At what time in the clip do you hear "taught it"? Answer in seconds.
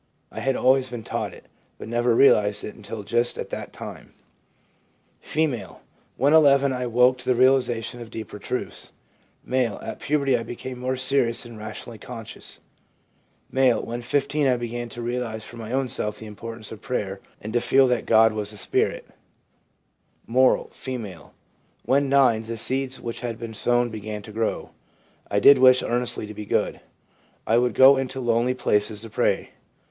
1.03-1.45